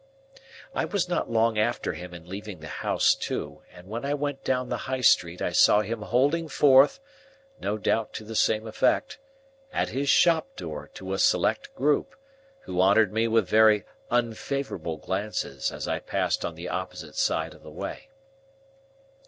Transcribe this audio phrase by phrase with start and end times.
[0.73, 4.43] I was not long after him in leaving the house too, and when I went
[4.43, 6.99] down the High Street I saw him holding forth
[7.59, 9.19] (no doubt to the same effect)
[9.71, 12.15] at his shop door to a select group,
[12.61, 17.61] who honoured me with very unfavourable glances as I passed on the opposite side of
[17.61, 18.09] the way.